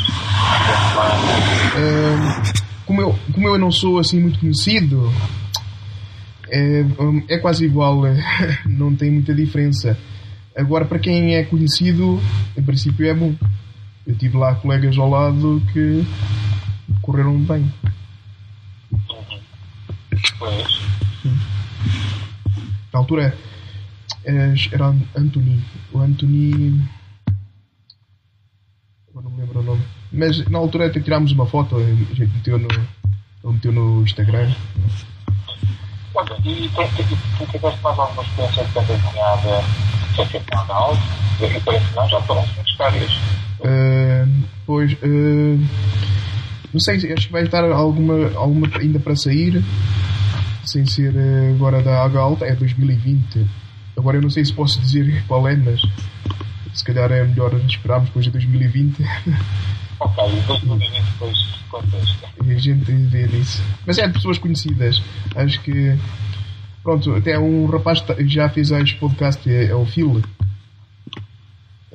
Como, 2.84 3.00
eu, 3.00 3.18
como 3.32 3.48
eu 3.48 3.58
não 3.58 3.70
sou 3.70 3.98
assim 3.98 4.20
muito 4.20 4.38
conhecido, 4.38 5.12
é, 6.48 6.84
hum, 7.00 7.24
é 7.28 7.38
quase 7.38 7.64
igual, 7.64 8.06
eh, 8.06 8.16
não 8.66 8.94
tem 8.94 9.10
muita 9.10 9.34
diferença. 9.34 9.98
Agora, 10.56 10.84
para 10.84 10.98
quem 10.98 11.34
é 11.34 11.42
conhecido, 11.44 12.20
em 12.56 12.62
princípio 12.62 13.06
é 13.06 13.14
bom. 13.14 13.34
Eu 14.06 14.14
tive 14.16 14.38
lá 14.38 14.54
colegas 14.54 14.96
ao 14.96 15.10
lado 15.10 15.60
que 15.72 16.06
correram 17.02 17.38
bem. 17.40 17.70
Pois. 20.38 20.80
Na 22.92 23.00
altura 23.00 23.36
era 24.72 24.94
Anthony. 25.16 25.62
O 25.92 26.00
Anthony. 26.00 26.80
Agora 29.08 29.24
não 29.24 29.30
me 29.30 29.40
lembro 29.40 29.60
o 29.60 29.62
nome. 29.62 29.82
Mas 30.12 30.46
na 30.48 30.58
altura 30.58 30.86
até 30.86 31.00
tirámos 31.00 31.32
uma 31.32 31.46
foto, 31.46 31.76
a 31.76 31.80
gente 32.14 32.32
meteu 32.34 32.58
no, 32.58 32.68
ele 32.68 33.52
meteu 33.54 33.72
no 33.72 34.02
Instagram. 34.02 34.52
Olha, 36.14 36.36
e 36.44 36.68
tu, 36.68 37.46
tiveste 37.50 37.82
mais 37.82 37.98
alguma 37.98 38.22
experiência 38.22 38.64
de 38.64 38.72
banda 38.72 38.96
desenhada 38.96 39.64
sem 40.14 40.26
ser 40.26 40.44
canal? 40.44 40.96
E 41.40 41.60
parece 41.60 41.86
que 41.88 41.96
não, 41.96 42.08
já 42.08 42.20
foram 42.22 42.44
histórias. 42.66 43.12
Uh, 43.60 44.44
pois, 44.64 44.92
uh, 44.94 45.66
não 46.72 46.80
sei, 46.80 46.96
acho 47.12 47.26
que 47.26 47.32
vai 47.32 47.44
estar 47.44 47.64
alguma, 47.70 48.32
alguma 48.34 48.68
ainda 48.78 48.98
para 48.98 49.14
sair, 49.14 49.62
sem 50.64 50.86
ser 50.86 51.14
uh, 51.14 51.54
agora 51.54 51.82
da 51.82 52.02
Água 52.02 52.22
Alta, 52.22 52.46
é 52.46 52.54
2020. 52.54 53.46
Agora 53.96 54.18
eu 54.18 54.22
não 54.22 54.30
sei 54.30 54.44
se 54.44 54.52
posso 54.52 54.80
dizer 54.80 55.24
qual 55.26 55.46
é, 55.48 55.56
mas 55.56 55.80
se 56.74 56.84
calhar 56.84 57.10
é 57.10 57.24
melhor 57.24 57.54
esperarmos 57.66 58.08
depois 58.08 58.24
de 58.26 58.30
2020 58.32 59.02
Ok, 59.98 60.24
e 60.28 60.40
2020 60.46 61.02
depois 61.12 61.38
contas. 61.70 62.16
e 62.44 62.52
a 62.52 62.58
gente 62.58 62.84
vê 62.92 63.26
disso. 63.26 63.62
Mas 63.86 63.98
é 63.98 64.06
de 64.06 64.12
pessoas 64.12 64.38
conhecidas, 64.38 65.02
acho 65.34 65.60
que. 65.62 65.96
Pronto, 66.82 67.14
até 67.16 67.38
um 67.38 67.66
rapaz 67.66 68.00
que 68.00 68.28
já 68.28 68.48
fez 68.48 68.70
este 68.70 68.96
podcast, 68.96 69.50
é, 69.50 69.66
é 69.66 69.74
o 69.74 69.84
Phil. 69.86 70.22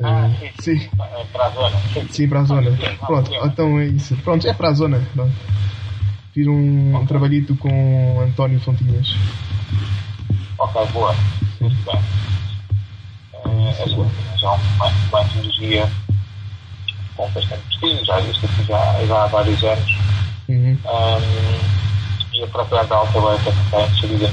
Ah, 0.04 0.28
Uh, 0.28 0.62
sim, 0.64 0.80
sim. 0.80 0.90
Ah, 1.00 1.24
Para 1.32 1.46
a 1.46 1.50
zona. 1.52 1.78
Sim, 2.10 2.28
para 2.28 2.40
a 2.40 2.44
zona. 2.44 2.72
Pronto, 3.06 3.32
então 3.46 3.80
é 3.80 3.86
isso. 3.86 4.16
Pronto, 4.18 4.48
é 4.48 4.54
para 4.54 4.70
a 4.70 4.74
zona. 4.74 5.00
Pronto. 5.14 5.34
Fiz 6.34 6.48
um, 6.48 6.96
um 6.98 7.06
trabalhito 7.06 7.56
com 7.58 8.20
António 8.22 8.60
Fontinhas. 8.62 9.16
Ok, 10.62 10.88
boa. 10.94 11.16
Muito 11.60 11.92
bem. 11.92 12.00
Eh, 13.34 13.70
Essa 13.72 14.38
já 14.38 14.48
é 14.48 14.52
uma, 14.52 14.86
uma 15.10 15.22
antologia 15.22 15.90
com 17.18 17.28
bastante 17.32 17.64
prestígio, 17.64 18.06
já 18.06 18.20
existe 18.20 18.46
aqui 18.46 18.64
já, 18.66 19.06
já 19.08 19.24
há 19.24 19.28
vários 19.28 19.64
anos. 19.64 19.92
Uhum. 20.50 20.78
Ahm, 20.86 21.62
e 22.34 22.44
a 22.44 22.48
própria 22.48 22.84
da 22.84 22.96
Alta 22.96 23.20
Leia 23.20 23.40
também 23.40 23.64
está 23.64 23.82
inserida 23.88 24.32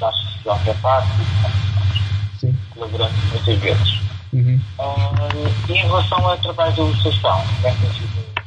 na 0.00 0.08
Associação 0.08 0.58
que 0.60 0.70
é 0.70 0.74
que 2.40 2.54
flagrante 2.74 3.14
muitas 3.32 3.58
vezes. 3.58 4.00
Uhum. 4.32 4.60
Uh, 4.78 5.68
e 5.68 5.72
em 5.72 5.82
relação 5.82 6.28
ao 6.28 6.38
trabalho 6.38 6.72
de 6.74 6.80
ilustração, 6.80 7.44
é 7.64 7.70
que 7.72 7.80
tem 7.80 7.92
sido? 7.92 8.41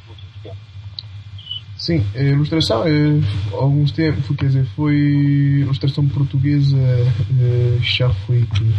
Sim, 1.77 2.05
a 2.15 2.21
ilustração, 2.21 2.87
eh, 2.87 3.19
alguns 3.51 3.91
tempos, 3.91 4.33
quer 4.37 4.45
dizer, 4.45 4.65
foi 4.75 4.95
ilustração 4.95 6.07
portuguesa, 6.07 6.77
eh, 6.77 7.77
já 7.81 8.09
foi 8.09 8.43
que, 8.43 8.73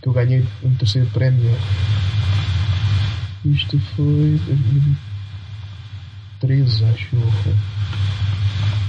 que 0.00 0.08
eu 0.08 0.12
ganhei 0.12 0.44
um 0.62 0.72
terceiro 0.76 1.08
prémio. 1.08 1.50
Isto 3.44 3.76
foi 3.96 4.40
2013, 4.46 6.84
acho 6.84 7.16
eu. 7.16 7.32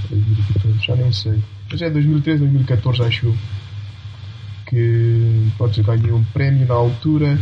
2014, 0.10 0.86
já 0.86 0.96
nem 0.96 1.12
sei. 1.12 1.42
Mas 1.72 1.82
é 1.82 1.90
2013, 1.90 2.42
2014, 2.42 3.02
acho 3.02 3.26
eu. 3.26 3.36
Que 4.68 5.50
eu 5.60 5.84
ganhei 5.84 6.12
um 6.12 6.24
prémio 6.26 6.68
na 6.68 6.76
altura. 6.76 7.40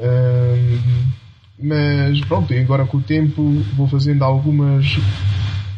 Ahm, 0.00 1.12
mas 1.60 2.20
pronto, 2.22 2.54
agora 2.54 2.86
com 2.86 2.98
o 2.98 3.02
tempo 3.02 3.42
vou 3.76 3.88
fazendo 3.88 4.22
algumas 4.22 4.96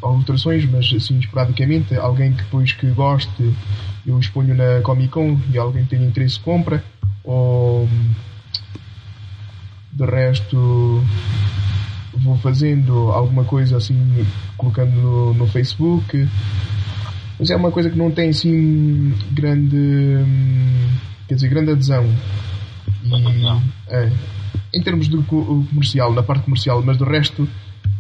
alterações, 0.03 0.65
mas 0.67 0.93
assim 0.95 1.19
esporadicamente. 1.19 1.95
Alguém 1.97 2.33
que 2.33 2.43
depois 2.43 2.73
que 2.73 2.87
goste, 2.91 3.55
eu 4.07 4.19
exponho 4.19 4.55
na 4.55 4.81
Comic 4.83 5.09
Con 5.09 5.39
e 5.53 5.59
alguém 5.59 5.85
que 5.85 5.91
tenha 5.91 6.07
interesse 6.07 6.39
compra. 6.41 6.83
Ou 7.25 7.89
de 9.93 10.05
resto 10.05 11.05
vou 12.15 12.37
fazendo 12.39 13.11
alguma 13.13 13.45
coisa 13.45 13.77
assim, 13.77 14.27
colocando 14.57 14.91
no, 14.93 15.35
no 15.35 15.47
Facebook. 15.47 16.29
Mas 17.39 17.51
é 17.51 17.57
uma 17.57 17.71
coisa 17.71 17.89
que 17.89 17.97
não 17.97 18.11
tem 18.11 18.31
assim 18.31 19.15
grande 19.33 19.77
hum, 19.77 20.89
quer 21.27 21.35
dizer, 21.37 21.49
grande 21.49 21.73
adesão. 21.73 22.05
E, 23.03 23.15
Adesão. 23.15 23.63
é, 23.89 24.11
em 24.73 24.83
termos 24.83 25.09
de 25.09 25.17
co- 25.25 25.65
comercial, 25.71 26.13
na 26.13 26.23
parte 26.23 26.45
comercial, 26.45 26.83
mas 26.83 26.97
do 26.97 27.05
resto, 27.05 27.49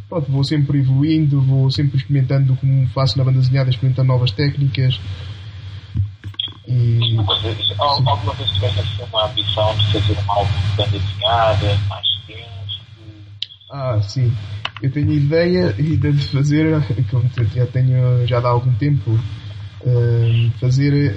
pronto, 0.08 0.30
vou 0.30 0.44
sempre 0.44 0.78
evoluindo, 0.78 1.40
vou 1.40 1.70
sempre 1.70 1.96
experimentando 1.98 2.54
como 2.56 2.86
faço 2.88 3.18
na 3.18 3.24
banda 3.24 3.38
desenhada, 3.40 3.70
experimentando 3.70 4.08
novas 4.08 4.30
técnicas. 4.30 5.00
E 6.66 7.14
uma 7.14 7.24
coisa, 7.24 7.56
alguma 7.78 8.32
vez 8.34 8.50
tiveste 8.50 8.80
assim, 8.80 9.02
uma 9.10 9.26
ambição 9.26 9.76
de 9.76 9.92
fazer 9.92 10.18
um 10.18 10.32
álbum 10.32 10.52
de 10.52 10.76
banda 10.76 10.98
desenhada, 10.98 11.78
mais 11.88 12.06
extenso? 12.06 12.80
Ah, 13.70 14.00
sim. 14.02 14.32
Eu 14.82 14.90
tenho 14.90 15.12
ideia 15.12 15.72
de 15.72 16.12
fazer, 16.28 16.80
já 17.54 17.66
tenho 17.66 18.26
já 18.26 18.38
há 18.38 18.48
algum 18.48 18.72
tempo, 18.74 19.18
hum, 19.87 20.50
fazer. 20.60 21.16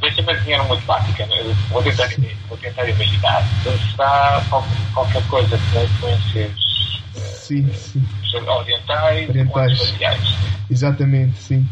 Deixa-me 0.00 0.30
adivinhar 0.32 0.66
muito 0.68 0.84
básica, 0.86 1.26
né? 1.26 1.54
Vou 1.70 1.82
tentar, 1.82 2.08
vou 2.48 2.58
tentar 2.58 2.88
imaginar. 2.88 3.44
Então, 3.60 3.72
será 3.90 4.44
qual- 4.48 4.66
qualquer 4.92 5.22
coisa 5.28 5.58
com 5.72 5.82
influências 5.82 6.52
Sim, 7.14 7.68
sim. 7.74 8.02
orientais, 8.48 9.28
Orientais. 9.28 9.94
Exatamente, 10.70 11.38
sim. 11.38 11.66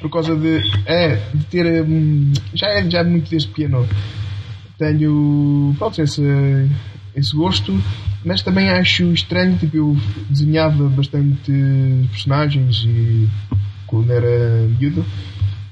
Por 0.00 0.10
causa 0.10 0.34
de. 0.36 0.62
É, 0.86 1.16
de 1.34 1.44
ter. 1.44 1.82
hum, 1.82 2.32
já 2.54 2.68
é 2.68 2.88
já 2.90 3.04
muito 3.04 3.28
desde 3.30 3.48
pequeno. 3.48 3.88
Tenho. 4.78 5.74
Pronto, 5.78 6.00
esse, 6.02 6.22
esse 7.14 7.36
gosto, 7.36 7.80
mas 8.24 8.42
também 8.42 8.70
acho 8.70 9.04
estranho. 9.12 9.56
Tipo, 9.58 9.76
eu 9.76 9.96
desenhava 10.30 10.88
bastante 10.88 11.52
personagens 12.10 12.84
e. 12.86 13.28
quando 13.86 14.12
era 14.12 14.66
miúdo. 14.78 15.04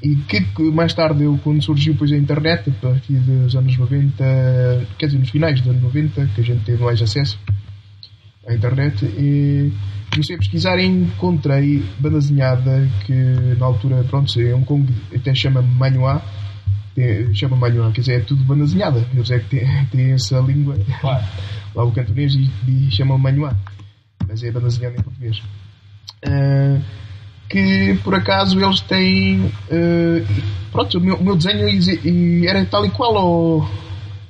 E 0.03 0.17
que 0.17 0.41
que 0.41 0.63
mais 0.63 0.95
tarde, 0.95 1.25
eu, 1.25 1.39
quando 1.45 1.63
surgiu 1.63 1.93
depois 1.93 2.11
a 2.11 2.17
internet, 2.17 2.71
a 2.71 2.73
partir 2.73 3.19
dos 3.19 3.55
anos 3.55 3.77
90, 3.77 4.87
quer 4.99 5.07
dizer, 5.07 5.19
nos 5.19 5.29
finais 5.29 5.61
dos 5.61 5.71
anos 5.71 5.83
90, 5.83 6.27
que 6.35 6.41
a 6.41 6.45
gente 6.45 6.65
teve 6.65 6.83
mais 6.83 7.03
acesso 7.03 7.39
à 8.47 8.55
internet, 8.55 9.05
e 9.05 9.71
comecei 10.11 10.37
a 10.37 10.39
pesquisar 10.39 10.79
e 10.79 10.87
encontrei 10.87 11.85
banda 11.99 12.19
desenhada 12.19 12.89
que 13.05 13.13
na 13.59 13.67
altura, 13.67 14.03
pronto, 14.05 14.41
em 14.41 14.55
Hong 14.55 14.65
Kong 14.65 14.91
até 15.15 15.35
chama 15.35 15.61
Manhua, 15.61 16.23
chama 17.35 17.57
Manhua, 17.57 17.93
quer 17.93 18.01
dizer, 18.01 18.21
é 18.21 18.21
tudo 18.21 18.43
banda 18.45 18.65
desenhada, 18.65 19.07
eles 19.13 19.31
é 19.31 19.39
que 19.39 19.49
têm, 19.51 19.85
têm 19.93 20.13
essa 20.13 20.41
língua, 20.41 20.77
Claro. 21.01 21.25
lá 21.75 21.85
o 21.85 21.93
cantonês 21.93 22.35
e, 22.35 22.51
e 22.67 22.91
chamam 22.91 23.19
Manhua, 23.19 23.55
mas 24.27 24.43
é 24.43 24.51
banda 24.51 24.69
desenhada 24.69 24.97
em 24.99 25.03
português. 25.03 25.43
Ah, 26.27 26.81
que 27.51 27.99
por 28.05 28.15
acaso 28.15 28.59
eles 28.59 28.81
têm. 28.81 29.51
ah, 29.71 30.25
pronto, 30.71 30.99
o 30.99 31.01
meu, 31.01 31.23
meu 31.23 31.37
desenho 31.37 32.49
era 32.49 32.65
tal 32.65 32.87
e 32.87 32.91
qual 32.91 33.19
ao, 33.19 33.71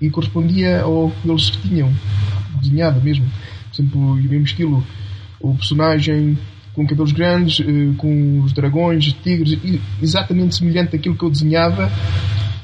e 0.00 0.08
correspondia 0.08 0.80
ao 0.80 1.12
que 1.22 1.30
eles 1.30 1.50
tinham 1.50 1.94
desenhado 2.60 3.00
mesmo. 3.00 3.30
Exemplo, 3.72 4.00
o 4.00 4.14
mesmo 4.16 4.44
estilo. 4.44 4.86
O 5.38 5.54
personagem 5.54 6.36
com 6.74 6.86
cabelos 6.86 7.12
grandes, 7.12 7.60
eh, 7.60 7.94
com 7.96 8.42
os 8.42 8.52
dragões, 8.52 9.12
tigres, 9.22 9.58
exatamente 10.00 10.54
semelhante 10.54 10.96
àquilo 10.96 11.16
que 11.16 11.24
eu 11.24 11.30
desenhava, 11.30 11.90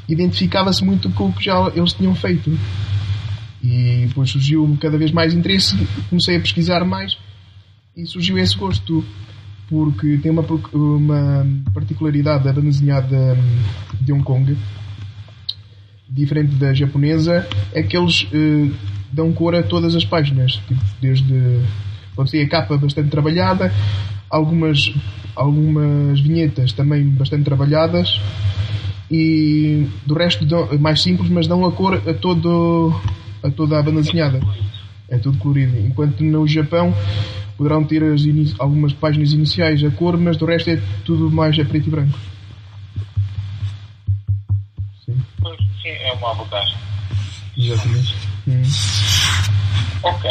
identificava-se 0.09 0.85
muito 0.85 1.11
com 1.11 1.29
o 1.29 1.33
que 1.33 1.45
já 1.45 1.73
eles 1.75 1.93
tinham 1.93 2.15
feito. 2.15 2.57
E 3.63 4.07
depois 4.09 4.31
surgiu 4.31 4.77
cada 4.81 4.97
vez 4.97 5.11
mais 5.11 5.35
interesse, 5.35 5.77
comecei 6.09 6.37
a 6.37 6.41
pesquisar 6.41 6.85
mais 6.85 7.19
e 7.97 8.07
surgiu 8.07 8.39
esse 8.39 8.57
gosto 8.57 9.05
porque 9.69 10.19
tem 10.19 10.31
uma, 10.31 10.45
uma 10.73 11.47
particularidade 11.75 12.45
da 12.45 12.53
banda 12.53 12.67
desenhada 12.67 13.17
hum, 13.17 13.63
de 14.01 14.13
Hong 14.13 14.23
Kong 14.23 14.57
diferente 16.09 16.55
da 16.55 16.73
japonesa 16.73 17.47
é 17.73 17.83
que 17.83 17.97
eles 17.97 18.29
eh, 18.33 18.71
dão 19.13 19.33
cor 19.33 19.55
a 19.55 19.63
todas 19.63 19.95
as 19.95 20.05
páginas 20.05 20.53
tipo, 20.69 20.81
desde 21.01 21.61
pode 22.15 22.31
ser 22.31 22.43
a 22.43 22.49
capa 22.49 22.77
bastante 22.77 23.11
trabalhada 23.11 23.73
algumas 24.31 24.95
algumas 25.35 26.21
vinhetas 26.21 26.73
também 26.73 27.05
bastante 27.09 27.45
trabalhadas 27.45 28.21
e 29.11 29.87
do 30.07 30.15
resto 30.15 30.45
dão, 30.47 30.69
mais 30.79 31.03
simples 31.03 31.29
mas 31.29 31.49
dão 31.49 31.65
a 31.65 31.73
cor 31.73 31.95
a 32.09 32.15
todo 32.15 32.95
a 33.43 33.51
toda 33.51 33.79
a 33.79 33.83
banda 33.83 34.01
desenhada 34.01 34.41
é 35.09 35.19
tudo 35.19 35.39
colorido. 35.39 35.77
Enquanto 35.79 36.23
no 36.23 36.47
Japão 36.47 36.95
poderão 37.57 37.85
ter 37.85 38.03
algumas 38.59 38.93
páginas 38.93 39.33
iniciais 39.33 39.83
a 39.85 39.91
cor, 39.91 40.17
mas 40.19 40.37
do 40.37 40.47
resto 40.47 40.71
é 40.71 40.81
tudo 41.05 41.31
mais 41.31 41.59
a 41.59 41.65
preto 41.65 41.87
e 41.89 41.91
branco. 41.91 42.19
Sim, 45.05 45.17
Sim, 45.83 45.89
é 45.89 46.13
uma 46.13 46.33
abordagem. 46.33 46.77
exatamente. 47.57 48.15
Hum, 48.49 48.63
Ok. 50.03 50.31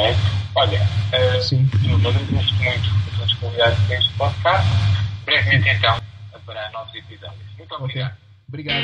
Olha, 0.55 0.87
eh, 1.11 1.41
Sim. 1.41 1.69
eu 1.85 1.95
agradeço 1.97 2.53
muito 2.55 2.89
a 3.11 3.15
sua 3.17 3.25
disponibilidade 3.25 3.81
neste 3.89 4.13
podcast. 4.13 4.67
Brevemente, 5.25 5.67
então, 5.69 5.99
para 6.45 6.71
novos 6.71 6.95
episódios. 6.95 7.41
Muito 7.57 7.75
obrigado. 7.75 8.13
Obrigado. 8.47 8.83